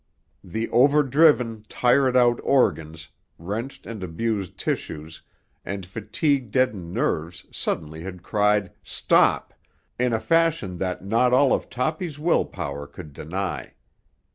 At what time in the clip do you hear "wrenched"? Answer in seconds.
3.37-3.85